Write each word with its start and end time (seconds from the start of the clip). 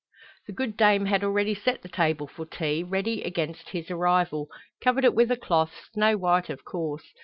The 0.47 0.51
good 0.53 0.77
dame 0.77 1.05
had 1.05 1.23
already 1.23 1.53
set 1.53 1.83
the 1.83 1.87
table 1.87 2.25
for 2.25 2.47
tea, 2.47 2.81
ready 2.81 3.21
against 3.21 3.69
his 3.69 3.91
arrival, 3.91 4.47
covered 4.83 5.05
it 5.05 5.13
with 5.13 5.29
a 5.29 5.37
cloth, 5.37 5.73
snow 5.93 6.17
white 6.17 6.49
of 6.49 6.65
course. 6.65 7.05